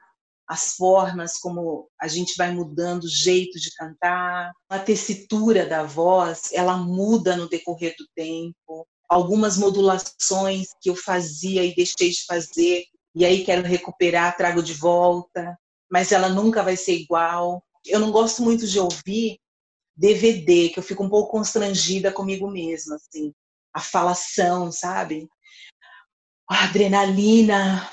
[0.51, 6.51] as formas como a gente vai mudando o jeito de cantar, a tessitura da voz,
[6.53, 8.85] ela muda no decorrer do tempo.
[9.09, 12.83] Algumas modulações que eu fazia e deixei de fazer,
[13.15, 15.57] e aí quero recuperar, trago de volta,
[15.89, 17.63] mas ela nunca vai ser igual.
[17.87, 19.39] Eu não gosto muito de ouvir
[19.95, 23.33] DVD, que eu fico um pouco constrangida comigo mesma, assim.
[23.73, 25.29] a falação, sabe?
[26.49, 27.89] A adrenalina.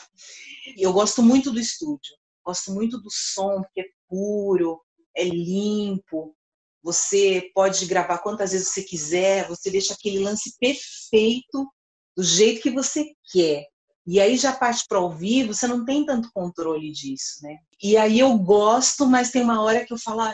[0.76, 2.16] Eu gosto muito do estúdio,
[2.47, 4.81] gosto muito do som, porque é puro,
[5.15, 6.33] é limpo.
[6.81, 11.69] Você pode gravar quantas vezes você quiser, você deixa aquele lance perfeito
[12.15, 13.65] do jeito que você quer.
[14.05, 17.57] E aí já parte para ao vivo, você não tem tanto controle disso, né?
[17.83, 20.33] E aí eu gosto, mas tem uma hora que eu falo, ah,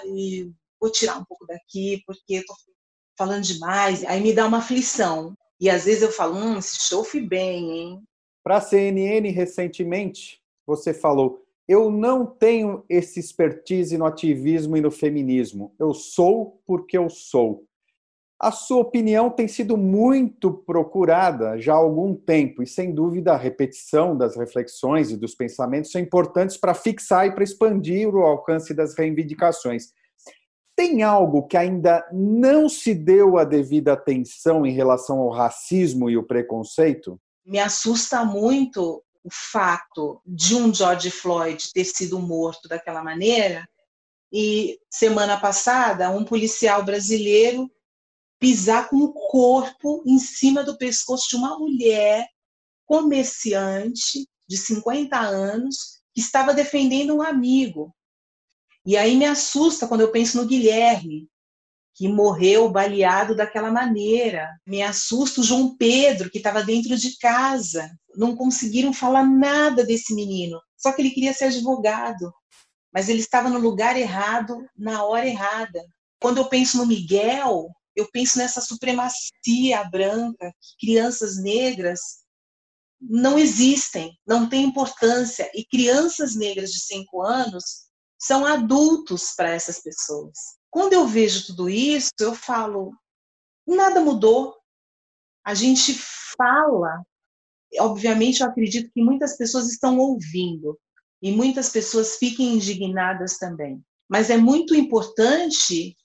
[0.80, 2.54] vou tirar um pouco daqui, porque eu tô
[3.18, 4.04] falando demais.
[4.04, 5.36] Aí me dá uma aflição.
[5.60, 8.04] E às vezes eu falo, hum, esse show foi bem, hein?
[8.44, 14.92] Para a CNN, recentemente, você falou, eu não tenho esse expertise no ativismo e no
[14.92, 15.74] feminismo.
[15.80, 17.66] Eu sou porque eu sou.
[18.40, 23.38] A sua opinião tem sido muito procurada já há algum tempo, e sem dúvida a
[23.38, 28.74] repetição das reflexões e dos pensamentos são importantes para fixar e para expandir o alcance
[28.74, 29.94] das reivindicações.
[30.76, 36.18] Tem algo que ainda não se deu a devida atenção em relação ao racismo e
[36.18, 37.18] o preconceito?
[37.46, 43.68] Me assusta muito o fato de um George Floyd ter sido morto daquela maneira
[44.32, 47.72] e semana passada um policial brasileiro
[48.40, 52.28] pisar com o corpo em cima do pescoço de uma mulher
[52.86, 57.96] comerciante de 50 anos que estava defendendo um amigo.
[58.86, 61.30] E aí me assusta quando eu penso no Guilherme,
[61.96, 64.50] que morreu baleado daquela maneira.
[64.68, 67.90] Me assusta o João Pedro, que estava dentro de casa.
[68.16, 72.34] Não conseguiram falar nada desse menino, só que ele queria ser advogado.
[72.94, 75.84] Mas ele estava no lugar errado, na hora errada.
[76.20, 82.00] Quando eu penso no Miguel, eu penso nessa supremacia branca, que crianças negras
[83.02, 85.50] não existem, não têm importância.
[85.54, 90.38] E crianças negras de cinco anos são adultos para essas pessoas.
[90.70, 92.94] Quando eu vejo tudo isso, eu falo:
[93.68, 94.56] nada mudou.
[95.46, 95.94] A gente
[96.38, 97.04] fala.
[97.80, 100.80] Obviamente, eu acredito que muitas pessoas estão ouvindo
[101.22, 103.82] e muitas pessoas fiquem indignadas também.
[104.10, 105.96] Mas é muito importante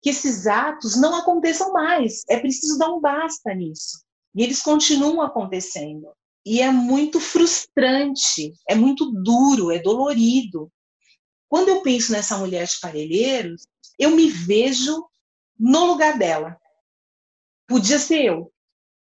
[0.00, 2.22] que esses atos não aconteçam mais.
[2.28, 4.02] É preciso dar um basta nisso.
[4.34, 6.08] E eles continuam acontecendo.
[6.44, 10.72] E é muito frustrante, é muito duro, é dolorido.
[11.48, 13.66] Quando eu penso nessa mulher de Parelheiros,
[13.98, 15.06] eu me vejo
[15.58, 16.56] no lugar dela.
[17.68, 18.51] Podia ser eu.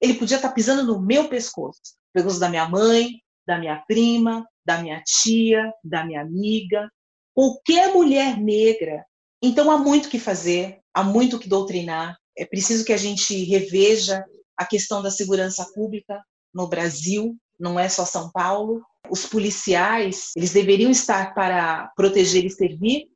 [0.02, 1.82] Ele podia estar pisando no meu pescoço,
[2.14, 6.90] pescoço da minha mãe, da minha prima, da minha tia, da minha amiga,
[7.34, 9.04] qualquer mulher negra.
[9.42, 12.18] Então há muito que fazer, há muito que doutrinar.
[12.38, 14.24] É preciso que a gente reveja
[14.58, 16.22] a questão da segurança pública
[16.54, 18.82] no Brasil, não é só São Paulo.
[19.10, 23.08] Os policiais, eles deveriam estar para proteger e servir,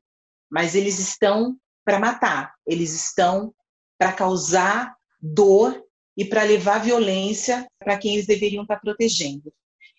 [0.50, 3.54] mas eles estão para matar, eles estão
[3.98, 5.83] para causar dor
[6.18, 9.52] e para levar violência para quem eles deveriam estar protegendo.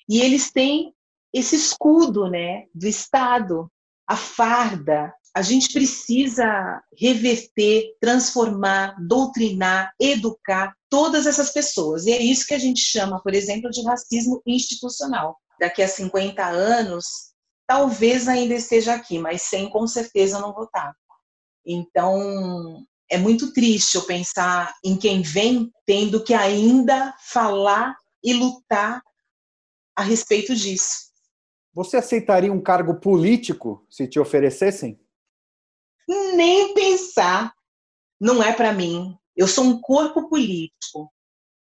[0.08, 0.94] E eles têm
[1.32, 3.70] esse escudo, né, do Estado,
[4.06, 5.12] a farda.
[5.34, 12.06] A gente precisa reverter, transformar, doutrinar, educar todas essas pessoas.
[12.06, 15.36] E é isso que a gente chama, por exemplo, de racismo institucional.
[15.58, 17.04] Daqui a 50 anos,
[17.66, 20.94] talvez ainda esteja aqui, mas sem com certeza não votar.
[21.66, 29.02] Então, é muito triste eu pensar em quem vem tendo que ainda falar e lutar
[29.96, 31.12] a respeito disso.
[31.72, 34.98] Você aceitaria um cargo político se te oferecessem?
[36.08, 37.52] Nem pensar.
[38.20, 39.16] Não é para mim.
[39.36, 41.12] Eu sou um corpo político,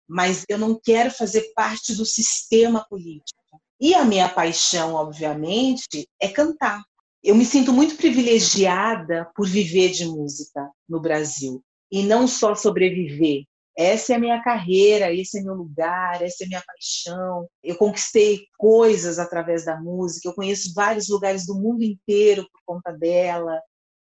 [0.08, 3.62] mas eu não quero fazer parte do sistema político.
[3.80, 6.84] E a minha paixão, obviamente, é cantar
[7.28, 11.62] eu me sinto muito privilegiada por viver de música no Brasil
[11.92, 13.44] e não só sobreviver.
[13.78, 17.46] Essa é a minha carreira, esse é meu lugar, essa é a minha paixão.
[17.62, 22.94] Eu conquistei coisas através da música, eu conheço vários lugares do mundo inteiro por conta
[22.94, 23.62] dela.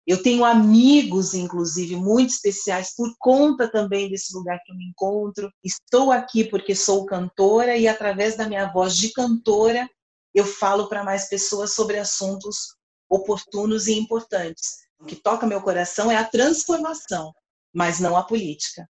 [0.07, 5.51] Eu tenho amigos, inclusive, muito especiais por conta também desse lugar que eu me encontro.
[5.63, 9.87] Estou aqui porque sou cantora e, através da minha voz de cantora,
[10.33, 12.73] eu falo para mais pessoas sobre assuntos
[13.09, 14.83] oportunos e importantes.
[14.99, 17.33] O que toca meu coração é a transformação,
[17.73, 18.87] mas não a política.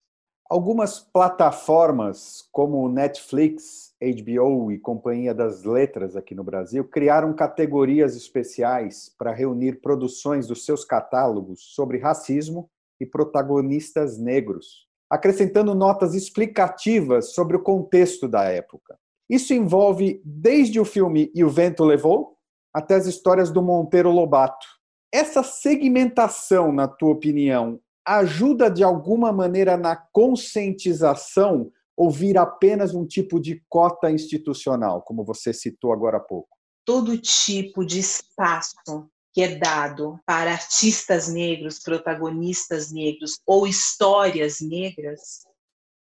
[0.49, 9.13] Algumas plataformas, como Netflix, HBO e Companhia das Letras aqui no Brasil, criaram categorias especiais
[9.17, 17.57] para reunir produções dos seus catálogos sobre racismo e protagonistas negros, acrescentando notas explicativas sobre
[17.57, 18.97] o contexto da época.
[19.29, 22.36] Isso envolve desde o filme E o Vento Levou,
[22.77, 24.67] até as histórias do Monteiro Lobato.
[25.11, 33.03] Essa segmentação, na tua opinião, ajuda de alguma maneira na conscientização ou vira apenas um
[33.03, 36.49] tipo de cota institucional, como você citou agora há pouco?
[36.85, 45.47] Todo tipo de espaço que é dado para artistas negros, protagonistas negros ou histórias negras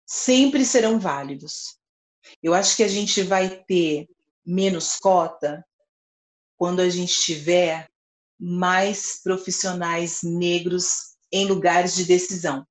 [0.07, 1.77] sempre serão válidos.
[2.41, 4.07] Eu acho que a gente vai ter
[4.45, 5.65] menos cota
[6.61, 7.89] quando a gente tiver
[8.39, 12.63] mais profissionais negros em lugares de decisão,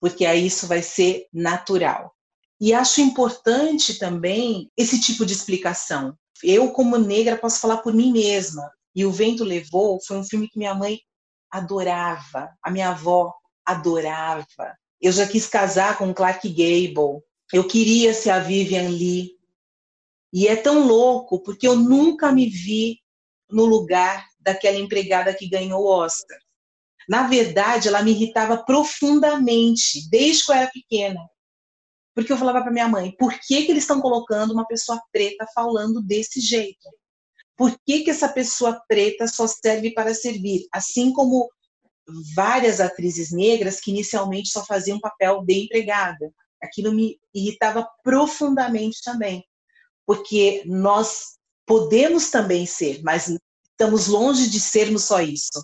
[0.00, 2.14] porque aí isso vai ser natural.
[2.60, 6.16] E acho importante também esse tipo de explicação.
[6.44, 8.70] Eu, como negra, posso falar por mim mesma.
[8.94, 11.00] E O Vento Levou foi um filme que minha mãe
[11.50, 13.34] adorava, a minha avó
[13.64, 14.78] adorava.
[15.00, 17.20] Eu já quis casar com Clark Gable.
[17.52, 19.35] Eu queria ser a Vivian Lee.
[20.36, 23.00] E é tão louco porque eu nunca me vi
[23.50, 26.38] no lugar daquela empregada que ganhou o Oscar.
[27.08, 31.26] Na verdade, ela me irritava profundamente, desde que eu era pequena.
[32.14, 35.46] Porque eu falava para minha mãe, por que, que eles estão colocando uma pessoa preta
[35.54, 36.86] falando desse jeito?
[37.56, 40.66] Por que, que essa pessoa preta só serve para servir?
[40.70, 41.48] Assim como
[42.34, 46.30] várias atrizes negras que inicialmente só faziam papel de empregada.
[46.62, 49.42] Aquilo me irritava profundamente também,
[50.06, 51.36] porque nós
[51.66, 53.28] podemos também ser, mas
[53.70, 55.62] estamos longe de sermos só isso.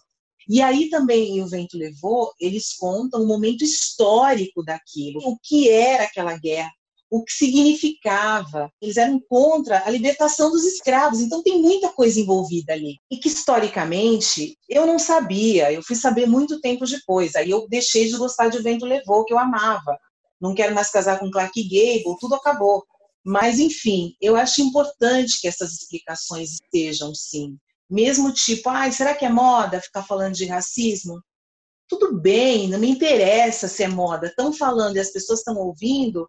[0.48, 6.04] E aí também o vento levou, eles contam o momento histórico daquilo, o que era
[6.04, 6.70] aquela guerra,
[7.08, 8.70] o que significava.
[8.80, 12.96] Eles eram contra a libertação dos escravos, então tem muita coisa envolvida ali.
[13.10, 17.36] E que historicamente eu não sabia, eu fui saber muito tempo depois.
[17.36, 19.96] Aí eu deixei de gostar de O Vento Levou, que eu amava.
[20.40, 22.82] Não quero mais casar com Clark Gable, tudo acabou.
[23.24, 27.56] Mas, enfim, eu acho importante que essas explicações estejam, sim.
[27.88, 31.22] Mesmo tipo, ah, será que é moda ficar falando de racismo?
[31.88, 34.26] Tudo bem, não me interessa se é moda.
[34.28, 36.28] Estão falando e as pessoas estão ouvindo,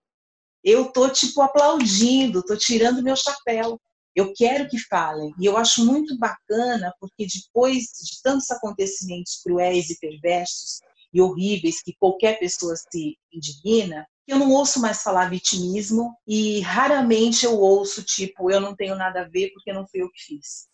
[0.63, 3.79] eu tô tipo aplaudindo, tô tirando meu chapéu.
[4.15, 5.33] Eu quero que falem.
[5.39, 10.79] E eu acho muito bacana, porque depois de tantos acontecimentos cruéis e perversos
[11.11, 17.45] e horríveis que qualquer pessoa se indigna, eu não ouço mais falar vitimismo e raramente
[17.45, 20.67] eu ouço tipo, eu não tenho nada a ver porque não fui eu que fiz.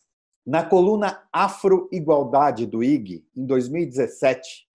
[0.46, 4.68] Na coluna Afro-Igualdade do IG, em 2017,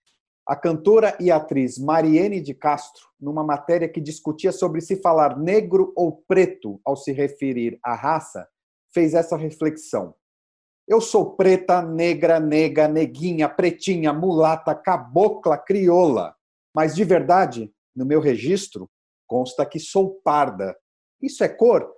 [0.47, 5.93] a cantora e atriz Mariene de Castro, numa matéria que discutia sobre se falar negro
[5.97, 8.47] ou preto ao se referir à raça,
[8.93, 10.15] fez essa reflexão.
[10.87, 16.37] Eu sou preta, negra, nega, neguinha, pretinha, mulata, cabocla, crioula.
[16.77, 18.89] Mas de verdade, no meu registro,
[19.27, 20.77] consta que sou parda.
[21.21, 21.91] Isso é cor?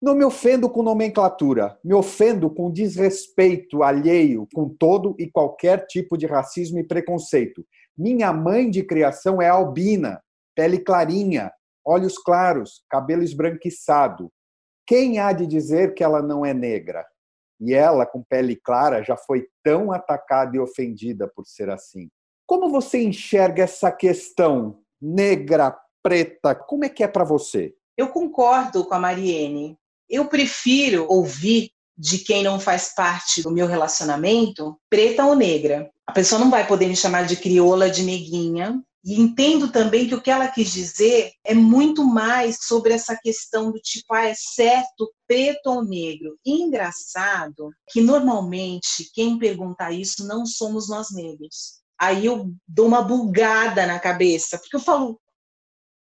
[0.00, 6.18] Não me ofendo com nomenclatura, me ofendo com desrespeito alheio com todo e qualquer tipo
[6.18, 7.64] de racismo e preconceito.
[7.96, 10.22] Minha mãe de criação é albina,
[10.54, 11.50] pele clarinha,
[11.84, 14.30] olhos claros, cabelo esbranquiçado.
[14.86, 17.06] Quem há de dizer que ela não é negra?
[17.60, 22.10] E ela, com pele clara, já foi tão atacada e ofendida por ser assim.
[22.46, 26.54] Como você enxerga essa questão negra, preta?
[26.54, 27.74] Como é que é para você?
[27.96, 29.78] Eu concordo com a Mariene
[30.08, 35.90] eu prefiro ouvir de quem não faz parte do meu relacionamento, preta ou negra.
[36.06, 38.82] A pessoa não vai poder me chamar de crioula, de neguinha.
[39.04, 43.70] E entendo também que o que ela quis dizer é muito mais sobre essa questão
[43.70, 46.38] do tipo, ah, é certo preto ou negro.
[46.44, 51.83] E engraçado que normalmente quem pergunta isso não somos nós negros.
[51.98, 55.20] Aí eu dou uma bugada na cabeça, porque eu falo,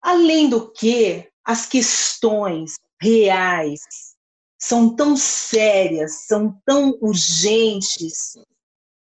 [0.01, 3.79] além do que, as questões reais,
[4.57, 8.33] são tão sérias, são tão urgentes,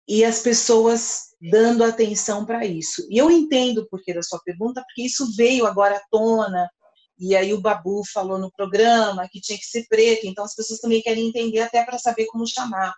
[0.08, 3.06] e as pessoas dando atenção para isso.
[3.10, 6.70] E eu entendo o porquê da sua pergunta, porque isso veio agora à tona,
[7.18, 10.80] e aí o Babu falou no programa que tinha que ser preto, então as pessoas
[10.80, 12.94] também querem entender até para saber como chamar.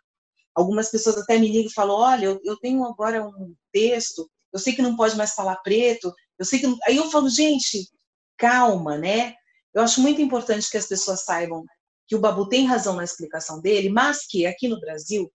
[0.55, 4.59] Algumas pessoas até me ligam e falam, olha, eu, eu tenho agora um texto, eu
[4.59, 6.67] sei que não pode mais falar preto, eu sei que...
[6.67, 6.79] Não...
[6.87, 7.89] Aí eu falo, gente,
[8.37, 9.35] calma, né?
[9.75, 11.65] Eu acho muito importante que as pessoas saibam
[12.07, 15.33] que o Babu tem razão na explicação dele, mas que aqui no Brasil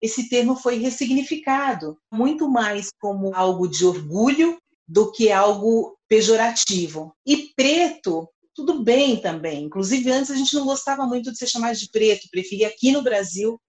[0.00, 4.58] esse termo foi ressignificado muito mais como algo de orgulho
[4.88, 7.14] do que algo pejorativo.
[7.26, 9.64] E preto, tudo bem também.
[9.64, 13.02] Inclusive, antes a gente não gostava muito de ser chamado de preto, preferia aqui no
[13.02, 13.60] Brasil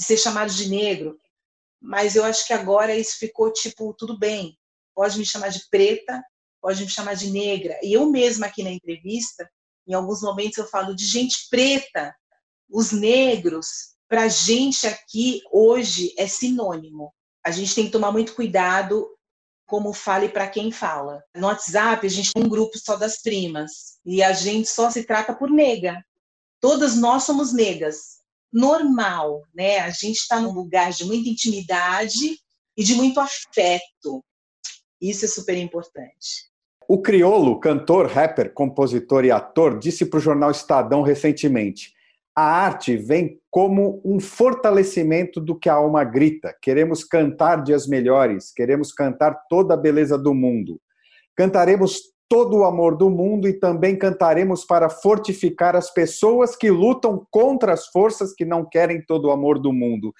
[0.00, 1.20] de ser chamado de negro.
[1.78, 4.58] Mas eu acho que agora isso ficou tipo, tudo bem,
[4.94, 6.24] pode me chamar de preta,
[6.58, 7.78] pode me chamar de negra.
[7.82, 9.46] E eu mesma aqui na entrevista,
[9.86, 12.14] em alguns momentos eu falo de gente preta,
[12.66, 17.12] os negros, para gente aqui hoje é sinônimo.
[17.44, 19.06] A gente tem que tomar muito cuidado
[19.66, 21.22] como fale para quem fala.
[21.36, 25.04] No WhatsApp, a gente tem um grupo só das primas e a gente só se
[25.04, 26.02] trata por nega.
[26.58, 28.19] Todas nós somos negas.
[28.52, 29.78] Normal, né?
[29.78, 32.38] A gente está num lugar de muita intimidade
[32.76, 34.24] e de muito afeto.
[35.00, 36.50] Isso é super importante.
[36.88, 41.92] O Criolo, cantor, rapper, compositor e ator, disse para o jornal Estadão recentemente:
[42.34, 46.56] a arte vem como um fortalecimento do que a alma grita.
[46.60, 50.80] Queremos cantar dias melhores, queremos cantar toda a beleza do mundo.
[51.36, 52.00] Cantaremos
[52.30, 57.72] todo o amor do mundo e também cantaremos para fortificar as pessoas que lutam contra
[57.72, 60.14] as forças que não querem todo o amor do mundo.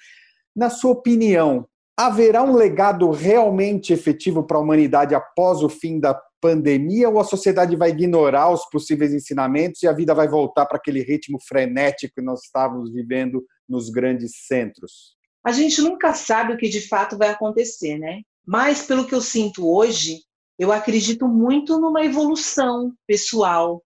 [0.54, 6.20] Na sua opinião, haverá um legado realmente efetivo para a humanidade após o fim da
[6.40, 10.78] pandemia ou a sociedade vai ignorar os possíveis ensinamentos e a vida vai voltar para
[10.78, 15.14] aquele ritmo frenético que nós estávamos vivendo nos grandes centros?
[15.46, 18.22] A gente nunca sabe o que de fato vai acontecer, né?
[18.44, 20.18] Mas pelo que eu sinto hoje,
[20.60, 23.82] eu acredito muito numa evolução pessoal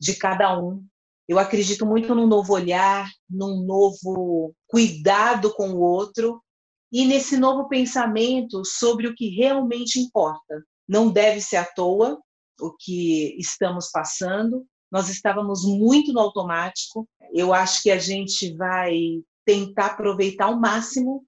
[0.00, 0.82] de cada um.
[1.28, 6.42] Eu acredito muito num novo olhar, num novo cuidado com o outro
[6.90, 10.64] e nesse novo pensamento sobre o que realmente importa.
[10.88, 12.18] Não deve ser à toa
[12.58, 14.64] o que estamos passando.
[14.90, 17.06] Nós estávamos muito no automático.
[17.30, 21.26] Eu acho que a gente vai tentar aproveitar ao máximo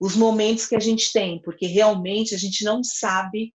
[0.00, 3.52] os momentos que a gente tem, porque realmente a gente não sabe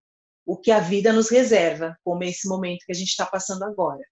[0.48, 4.02] o que a vida nos reserva, como esse momento que a gente está passando agora.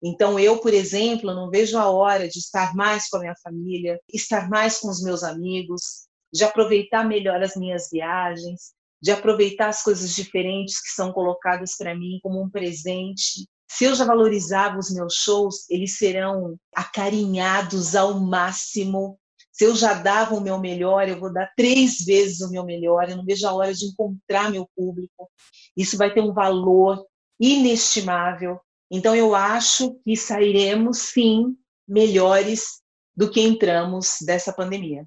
[0.00, 3.98] Então, eu, por exemplo, não vejo a hora de estar mais com a minha família,
[4.08, 9.82] estar mais com os meus amigos, de aproveitar melhor as minhas viagens, de aproveitar as
[9.82, 13.44] coisas diferentes que são colocadas para mim como um presente.
[13.68, 19.18] Se eu já valorizava os meus shows, eles serão acarinhados ao máximo.
[19.52, 23.08] Se eu já dava o meu melhor, eu vou dar três vezes o meu melhor.
[23.08, 25.30] Eu não vejo a hora de encontrar meu público.
[25.76, 27.06] Isso vai ter um valor
[27.38, 28.58] inestimável.
[28.90, 31.54] Então, eu acho que sairemos, sim,
[31.86, 32.80] melhores
[33.14, 35.06] do que entramos dessa pandemia.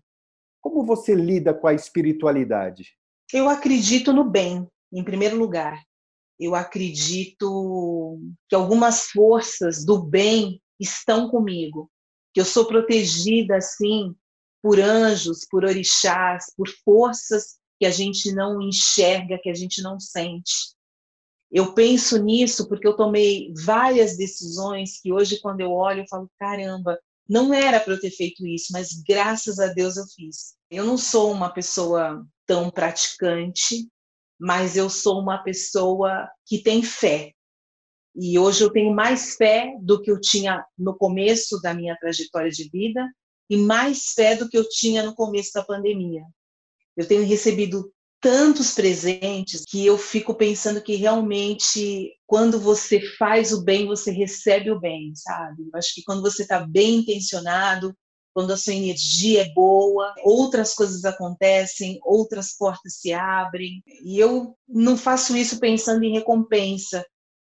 [0.62, 2.94] Como você lida com a espiritualidade?
[3.34, 5.82] Eu acredito no bem, em primeiro lugar.
[6.40, 11.90] Eu acredito que algumas forças do bem estão comigo,
[12.34, 14.14] que eu sou protegida assim
[14.66, 20.00] por anjos, por orixás, por forças que a gente não enxerga, que a gente não
[20.00, 20.74] sente.
[21.52, 26.28] Eu penso nisso porque eu tomei várias decisões que hoje, quando eu olho, eu falo:
[26.40, 27.00] caramba,
[27.30, 30.56] não era para eu ter feito isso, mas graças a Deus eu fiz.
[30.72, 33.88] Eu não sou uma pessoa tão praticante,
[34.40, 37.34] mas eu sou uma pessoa que tem fé.
[38.16, 42.50] E hoje eu tenho mais fé do que eu tinha no começo da minha trajetória
[42.50, 43.08] de vida
[43.50, 46.24] e mais fé do que eu tinha no começo da pandemia.
[46.98, 47.92] Eu tenho recebido
[48.22, 54.72] tantos presentes que eu fico pensando que realmente quando você faz o bem, você recebe
[54.72, 55.64] o bem, sabe?
[55.64, 57.96] Eu acho que quando você está bem intencionado,
[58.34, 63.82] quando a sua energia é boa, outras coisas acontecem, outras portas se abrem.
[64.04, 67.06] E eu não faço isso pensando em recompensa,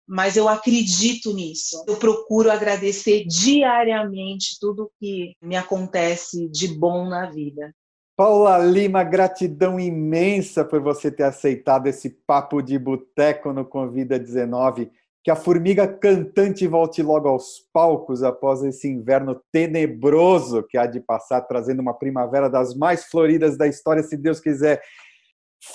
[0.10, 1.86] mas eu acredito nisso.
[1.88, 7.72] Eu procuro agradecer diariamente tudo que me acontece de bom na vida.
[8.18, 14.92] Paula Lima, gratidão imensa por você ter aceitado esse papo de boteco no Convida 19.
[15.24, 21.00] Que a formiga cantante volte logo aos palcos após esse inverno tenebroso que há de
[21.00, 24.82] passar, trazendo uma primavera das mais floridas da história, se Deus quiser.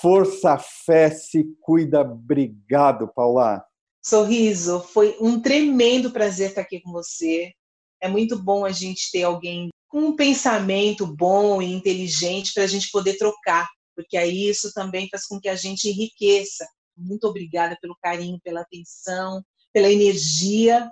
[0.01, 2.01] Força, fé, se cuida.
[2.01, 3.63] Obrigado, Paula.
[4.07, 7.51] Sorriso, foi um tremendo prazer estar aqui com você.
[7.99, 12.67] É muito bom a gente ter alguém com um pensamento bom e inteligente para a
[12.67, 16.67] gente poder trocar, porque aí isso também faz com que a gente enriqueça.
[16.95, 19.43] Muito obrigada pelo carinho, pela atenção,
[19.73, 20.87] pela energia.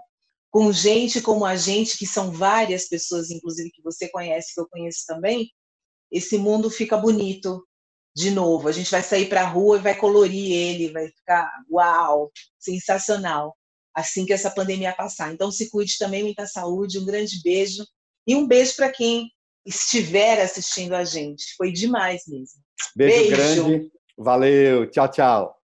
[0.49, 4.67] Com gente como a gente, que são várias pessoas, inclusive que você conhece, que eu
[4.67, 5.51] conheço também,
[6.11, 7.63] esse mundo fica bonito
[8.15, 8.67] de novo.
[8.67, 13.55] A gente vai sair para a rua e vai colorir ele, vai ficar uau, sensacional.
[13.95, 15.33] Assim que essa pandemia passar.
[15.33, 17.85] Então se cuide também, muita saúde, um grande beijo
[18.25, 19.29] e um beijo para quem
[19.65, 21.55] estiver assistindo a gente.
[21.55, 22.61] Foi demais mesmo.
[22.95, 23.63] Beijo, beijo.
[23.65, 23.91] grande.
[24.17, 24.89] Valeu.
[24.89, 25.62] Tchau, tchau.